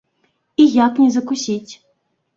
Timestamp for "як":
0.85-0.93